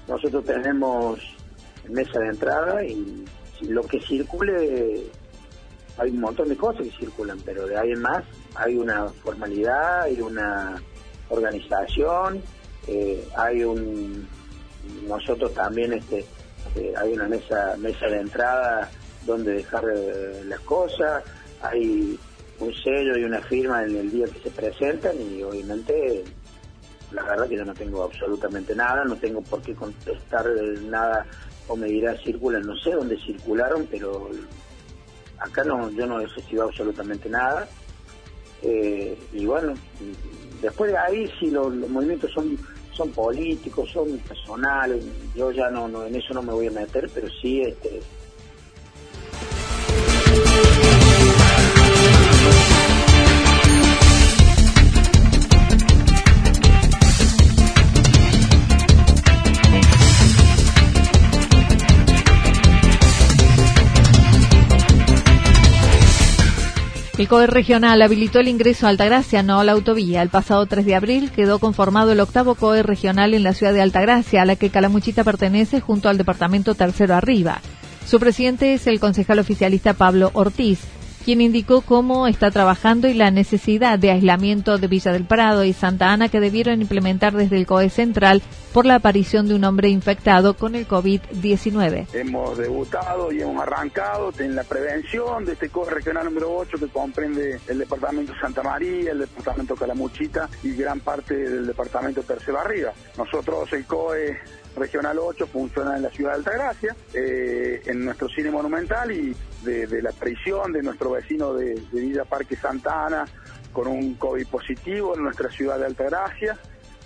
nosotros 0.08 0.44
tenemos 0.44 1.20
mesa 1.88 2.20
de 2.20 2.30
entrada 2.30 2.84
y 2.84 3.26
lo 3.62 3.84
que 3.84 4.00
circule, 4.02 5.04
hay 5.98 6.12
un 6.12 6.20
montón 6.20 6.50
de 6.50 6.56
cosas 6.56 6.84
que 6.84 6.92
circulan, 6.92 7.40
pero 7.46 7.68
de 7.68 7.78
ahí 7.78 7.92
en 7.92 8.02
más 8.02 8.24
hay 8.56 8.78
una 8.78 9.08
formalidad, 9.10 10.04
hay 10.04 10.22
una 10.22 10.82
organización, 11.30 12.42
eh, 12.88 13.28
hay 13.38 13.64
un 13.64 14.28
nosotros 15.08 15.54
también 15.54 15.94
este 15.94 16.26
eh, 16.76 16.94
hay 16.98 17.14
una 17.14 17.28
mesa 17.28 17.76
mesa 17.78 18.08
de 18.08 18.20
entrada 18.20 18.90
donde 19.26 19.54
dejar 19.54 19.84
eh, 19.96 20.44
las 20.46 20.60
cosas 20.62 21.24
hay 21.62 22.18
un 22.60 22.74
sello 22.74 23.18
y 23.18 23.24
una 23.24 23.42
firma 23.42 23.84
en 23.84 23.96
el 23.96 24.12
día 24.12 24.26
que 24.28 24.40
se 24.40 24.50
presentan 24.50 25.16
y 25.22 25.44
obviamente 25.44 26.24
la 27.12 27.24
verdad 27.24 27.48
que 27.48 27.58
yo 27.58 27.66
no 27.66 27.74
tengo 27.74 28.04
absolutamente 28.04 28.76
nada 28.76 29.04
no 29.04 29.16
tengo 29.18 29.42
por 29.42 29.62
qué 29.62 29.76
contestar 29.76 30.48
nada 30.84 31.26
o 31.70 31.76
me 31.76 31.88
dirá 31.88 32.18
circulan 32.18 32.64
no 32.64 32.76
sé 32.76 32.92
dónde 32.92 33.18
circularon 33.18 33.88
pero 33.90 34.30
acá 35.40 35.64
no 35.64 35.90
yo 35.92 36.06
no 36.06 36.20
he 36.20 36.28
recibido 36.28 36.66
absolutamente 36.66 37.30
nada. 37.30 37.68
Eh, 38.62 39.18
y 39.32 39.46
bueno, 39.46 39.74
después 40.62 40.92
de 40.92 40.98
ahí 40.98 41.32
si 41.40 41.50
los, 41.50 41.74
movimientos 41.74 42.32
son 42.32 42.58
son 42.92 43.12
políticos, 43.12 43.90
son 43.94 44.18
personales, 44.20 45.06
yo 45.34 45.52
ya 45.52 45.70
no, 45.70 45.88
no 45.88 46.06
en 46.06 46.16
eso 46.16 46.34
no 46.34 46.42
me 46.42 46.52
voy 46.52 46.68
a 46.68 46.72
meter, 46.72 47.10
pero 47.14 47.30
sí 47.42 47.62
este 47.62 48.02
El 67.20 67.28
COE 67.28 67.48
regional 67.48 68.02
habilitó 68.02 68.40
el 68.40 68.48
ingreso 68.48 68.86
a 68.88 68.90
Altagracia, 68.92 69.44
no 69.44 69.60
a 69.60 69.66
la 69.66 69.74
autovía. 69.74 70.22
El 70.22 70.30
pasado 70.30 70.66
3 70.68 70.86
de 70.86 70.96
abril 70.96 71.32
quedó 71.32 71.60
conformado 71.60 72.14
el 72.14 72.22
octavo 72.22 72.56
COE 72.56 72.82
regional 72.82 73.34
en 73.34 73.44
la 73.44 73.54
ciudad 73.54 73.74
de 73.74 73.82
Altagracia, 73.82 74.42
a 74.42 74.46
la 74.46 74.56
que 74.56 74.70
Calamuchita 74.70 75.26
pertenece 75.26 75.82
junto 75.82 76.08
al 76.08 76.18
departamento 76.18 76.76
tercero 76.76 77.16
arriba. 77.16 77.60
Su 78.08 78.22
presidente 78.22 78.74
es 78.74 78.88
el 78.88 79.02
concejal 79.02 79.40
oficialista 79.40 79.92
Pablo 79.92 80.32
Ortiz 80.32 80.80
quien 81.24 81.42
indicó 81.42 81.82
cómo 81.82 82.28
está 82.28 82.52
trabajando 82.52 83.08
y 83.08 83.14
la 83.14 83.32
necesidad 83.32 84.00
de 84.00 84.12
aislamiento 84.12 84.78
de 84.78 84.88
Villa 84.88 85.12
del 85.12 85.26
Prado 85.26 85.64
y 85.64 85.74
Santa 85.74 86.12
Ana 86.12 86.30
que 86.30 86.40
debieron 86.40 86.82
implementar 86.82 87.34
desde 87.34 87.58
el 87.58 87.66
COE 87.66 87.90
Central 87.90 88.42
por 88.74 88.86
la 88.86 88.96
aparición 88.96 89.48
de 89.48 89.56
un 89.56 89.64
hombre 89.64 89.90
infectado 89.90 90.56
con 90.56 90.76
el 90.76 90.88
COVID-19. 90.88 92.08
Hemos 92.14 92.58
debutado 92.58 93.32
y 93.32 93.42
hemos 93.42 93.62
arrancado 93.62 94.32
en 94.40 94.56
la 94.56 94.64
prevención 94.64 95.46
de 95.46 95.54
este 95.54 95.70
COE 95.70 95.90
regional 95.90 96.26
número 96.26 96.56
8 96.56 96.78
que 96.78 96.88
comprende 96.88 97.60
el 97.68 97.80
departamento 97.80 98.34
Santa 98.40 98.64
María, 98.64 99.12
el 99.12 99.20
departamento 99.20 99.76
Calamuchita 99.76 100.50
y 100.64 100.74
gran 100.74 101.00
parte 101.00 101.36
del 101.36 101.68
departamento 101.68 102.22
Tercero 102.24 102.60
Arriba. 102.60 102.94
Nosotros 103.18 103.72
el 103.74 103.86
COE 103.86 104.38
Regional 104.80 105.20
8 105.20 105.48
funciona 105.48 105.98
en 105.98 106.04
la 106.04 106.10
ciudad 106.10 106.32
de 106.32 106.38
Altagracia, 106.38 106.96
eh, 107.14 107.82
en 107.86 108.06
nuestro 108.06 108.30
cine 108.30 108.50
monumental 108.50 109.12
y 109.12 109.36
de, 109.64 110.02
la 110.02 110.12
prisión 110.12 110.72
de 110.72 110.82
nuestro 110.82 111.12
vecino 111.12 111.54
de, 111.54 111.76
Villa 111.92 112.26
Parque 112.26 112.56
Santa 112.56 113.06
Ana 113.06 113.26
con 113.74 113.88
un 113.88 114.16
COVID 114.16 114.48
positivo 114.48 115.16
en 115.16 115.24
nuestra 115.24 115.50
ciudad 115.52 115.78
de 115.78 115.86
Altagracia. 115.86 116.58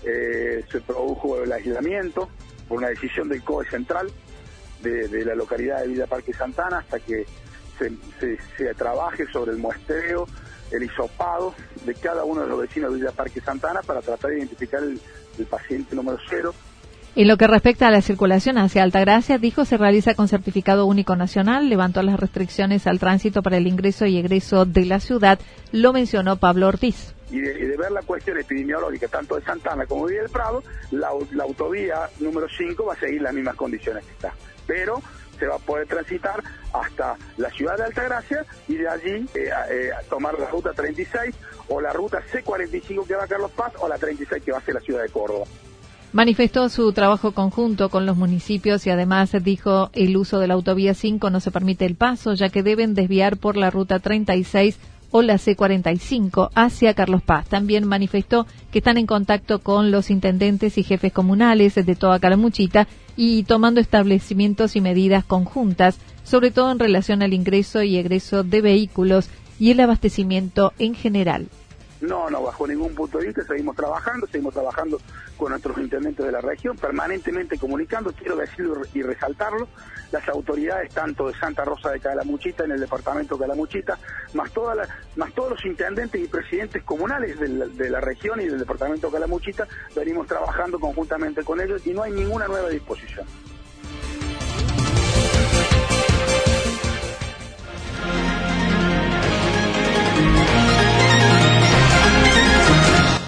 Eh, 0.06 0.64
se 0.72 0.82
produjo 0.82 1.42
el 1.42 1.52
aislamiento 1.52 2.30
por 2.68 2.78
una 2.78 2.90
decisión 2.90 3.30
del 3.30 3.44
COE 3.44 3.70
central 3.70 4.12
de, 4.82 5.26
la 5.26 5.36
localidad 5.36 5.82
de 5.82 5.88
Villa 5.88 6.08
Parque 6.08 6.34
Santana 6.34 6.80
hasta 6.80 7.00
que 7.00 7.26
se, 7.78 8.74
trabaje 8.76 9.26
sobre 9.28 9.52
el 9.52 9.58
muestreo, 9.58 10.28
el 10.72 10.84
hisopado 10.84 11.56
de 11.86 11.94
cada 11.96 12.24
uno 12.24 12.42
de 12.42 12.48
los 12.48 12.60
vecinos 12.60 12.92
de 12.92 12.98
Villa 12.98 13.12
Parque 13.12 13.42
Santana 13.42 13.82
para 13.82 14.02
tratar 14.02 14.32
de 14.32 14.38
identificar 14.40 14.84
el, 14.84 15.00
el 15.38 15.46
paciente 15.46 15.96
número 15.96 16.18
cero 16.30 16.54
en 17.16 17.28
lo 17.28 17.38
que 17.38 17.46
respecta 17.46 17.88
a 17.88 17.92
la 17.92 18.02
circulación 18.02 18.58
hacia 18.58 18.82
Altagracia, 18.82 19.38
dijo 19.38 19.66
se 19.66 19.78
realiza 19.78 20.16
con 20.16 20.28
certificado 20.28 20.88
único 20.88 21.16
nacional, 21.16 21.70
levantó 21.70 22.02
las 22.02 22.20
restricciones 22.20 22.88
al 22.88 23.00
tránsito 23.00 23.44
para 23.44 23.58
el 23.58 23.68
ingreso 23.68 24.08
y 24.08 24.18
egreso 24.18 24.66
de 24.66 24.86
la 24.86 25.00
ciudad, 25.00 25.40
lo 25.72 25.94
mencionó 25.94 26.38
Pablo 26.38 26.68
Ortiz. 26.68 27.14
Y 27.30 27.40
de, 27.40 27.78
ver 27.78 27.92
la 27.92 28.02
cuestión 28.02 28.40
epidemiológica 28.40 29.08
tanto 29.08 29.36
de 29.36 29.44
Santana 29.44 29.86
como 29.86 30.08
de 30.08 30.22
del 30.22 30.30
Prado, 30.30 30.64
la, 30.90 31.10
autovía 31.42 32.10
número 32.20 32.48
5 32.50 32.84
va 32.84 32.94
a 32.94 33.00
seguir 33.00 33.22
las 33.22 33.34
mismas 33.34 33.56
condiciones 33.56 34.04
que 34.06 34.12
está. 34.12 34.34
Pero 34.66 35.02
se 35.38 35.46
va 35.46 35.56
a 35.56 35.60
poder 35.60 35.88
transitar 35.88 36.44
hasta 36.74 37.16
la 37.38 37.50
ciudad 37.52 37.78
de 37.78 37.84
Altagracia 37.84 38.46
y 38.68 38.76
de 38.76 38.88
allí 38.88 39.26
eh, 39.36 39.50
eh, 39.70 39.90
tomar 40.10 40.38
la 40.40 40.50
ruta 40.50 40.74
36 40.74 41.36
o 41.70 41.80
la 41.80 41.94
ruta 41.94 42.24
C45 42.32 43.06
que 43.06 43.16
va 43.16 43.26
a 43.26 43.28
Carlos 43.28 43.52
Paz 43.52 43.74
o 43.80 43.88
la 43.88 43.98
36 43.98 44.44
que 44.44 44.52
va 44.52 44.58
hacia 44.58 44.74
la 44.76 44.80
ciudad 44.80 45.04
de 45.04 45.10
Córdoba. 45.10 45.46
Manifestó 46.14 46.70
su 46.70 46.94
trabajo 46.94 47.32
conjunto 47.32 47.90
con 47.90 48.06
los 48.06 48.16
municipios 48.16 48.86
y 48.86 48.92
además 48.92 49.32
dijo 49.42 49.90
el 49.94 50.16
uso 50.16 50.38
de 50.38 50.48
la 50.48 50.54
autovía 50.54 50.94
5 50.94 51.32
no 51.32 51.40
se 51.40 51.50
permite 51.50 51.86
el 51.86 51.96
paso 51.96 52.36
ya 52.36 52.50
que 52.50 52.62
deben 52.62 52.94
desviar 52.94 53.38
por 53.38 53.58
la 53.58 53.72
ruta 53.72 53.98
36 53.98 54.78
o 55.10 55.24
la 55.24 55.40
C45 55.40 56.52
hacia 56.54 56.94
Carlos 56.94 57.24
Paz. 57.24 57.48
También 57.48 57.88
manifestó 57.88 58.46
que 58.72 58.78
están 58.78 58.98
en 58.98 59.08
contacto 59.08 59.58
con 59.60 59.90
los 59.90 60.12
intendentes 60.12 60.78
y 60.78 60.84
jefes 60.84 61.12
comunales 61.12 61.74
de 61.74 61.96
toda 61.96 62.20
Calamuchita 62.20 62.88
y 63.18 63.42
tomando 63.42 63.82
establecimientos 63.82 64.76
y 64.76 64.82
medidas 64.82 65.26
conjuntas, 65.26 65.98
sobre 66.24 66.52
todo 66.52 66.72
en 66.72 66.78
relación 66.78 67.24
al 67.24 67.34
ingreso 67.34 67.82
y 67.82 67.98
egreso 67.98 68.44
de 68.44 68.62
vehículos 68.62 69.30
y 69.60 69.72
el 69.72 69.80
abastecimiento 69.80 70.74
en 70.78 70.94
general. 70.94 71.48
No, 72.04 72.30
no, 72.30 72.44
bajo 72.44 72.68
ningún 72.68 72.94
punto 72.94 73.18
de 73.18 73.28
vista, 73.28 73.46
seguimos 73.46 73.78
trabajando, 73.78 74.28
seguimos 74.28 74.54
trabajando 74.54 75.00
con 75.38 75.52
nuestros 75.52 75.78
intendentes 75.78 76.26
de 76.26 76.34
la 76.34 76.42
región, 76.42 76.76
permanentemente 76.76 77.58
comunicando, 77.58 78.12
quiero 78.12 78.36
decirlo 78.36 78.82
y 78.94 79.02
resaltarlo, 79.02 79.70
las 80.12 80.28
autoridades 80.28 80.94
tanto 80.94 81.28
de 81.28 81.34
Santa 81.36 81.64
Rosa 81.64 81.92
de 81.92 82.02
Calamuchita, 82.02 82.66
en 82.66 82.74
el 82.74 82.82
departamento 82.82 83.38
de 83.38 83.44
Calamuchita, 83.44 83.98
más, 84.34 84.52
más 85.16 85.34
todos 85.34 85.52
los 85.52 85.66
intendentes 85.66 86.22
y 86.22 86.28
presidentes 86.28 86.84
comunales 86.84 87.40
de 87.40 87.48
la, 87.48 87.68
de 87.68 87.90
la 87.90 88.02
región 88.02 88.42
y 88.42 88.48
del 88.48 88.60
departamento 88.60 89.08
de 89.08 89.14
Calamuchita, 89.14 89.66
venimos 89.96 90.28
trabajando 90.28 90.82
conjuntamente 90.82 91.42
con 91.44 91.62
ellos 91.62 91.88
y 91.88 91.94
no 91.94 92.04
hay 92.04 92.12
ninguna 92.12 92.50
nueva 92.50 92.68
disposición. 92.68 93.26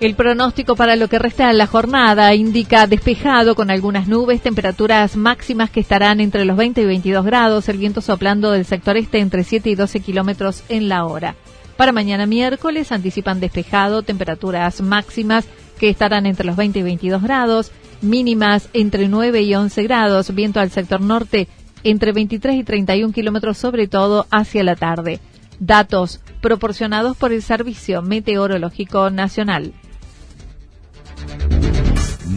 El 0.00 0.14
pronóstico 0.14 0.76
para 0.76 0.94
lo 0.94 1.08
que 1.08 1.18
resta 1.18 1.48
de 1.48 1.54
la 1.54 1.66
jornada 1.66 2.32
indica 2.32 2.86
despejado 2.86 3.56
con 3.56 3.68
algunas 3.68 4.06
nubes, 4.06 4.40
temperaturas 4.40 5.16
máximas 5.16 5.70
que 5.70 5.80
estarán 5.80 6.20
entre 6.20 6.44
los 6.44 6.56
20 6.56 6.82
y 6.82 6.84
22 6.84 7.24
grados, 7.24 7.68
el 7.68 7.78
viento 7.78 8.00
soplando 8.00 8.52
del 8.52 8.64
sector 8.64 8.96
este 8.96 9.18
entre 9.18 9.42
7 9.42 9.70
y 9.70 9.74
12 9.74 9.98
kilómetros 9.98 10.62
en 10.68 10.88
la 10.88 11.04
hora. 11.04 11.34
Para 11.76 11.90
mañana 11.90 12.26
miércoles 12.26 12.92
anticipan 12.92 13.40
despejado, 13.40 14.02
temperaturas 14.02 14.80
máximas 14.82 15.46
que 15.80 15.90
estarán 15.90 16.26
entre 16.26 16.46
los 16.46 16.54
20 16.54 16.78
y 16.78 16.82
22 16.82 17.20
grados, 17.20 17.72
mínimas 18.00 18.68
entre 18.74 19.08
9 19.08 19.42
y 19.42 19.56
11 19.56 19.82
grados, 19.82 20.32
viento 20.32 20.60
al 20.60 20.70
sector 20.70 21.00
norte 21.00 21.48
entre 21.82 22.12
23 22.12 22.54
y 22.54 22.62
31 22.62 23.12
kilómetros, 23.12 23.58
sobre 23.58 23.88
todo 23.88 24.28
hacia 24.30 24.62
la 24.62 24.76
tarde. 24.76 25.18
Datos 25.58 26.20
proporcionados 26.40 27.16
por 27.16 27.32
el 27.32 27.42
Servicio 27.42 28.00
Meteorológico 28.00 29.10
Nacional. 29.10 29.72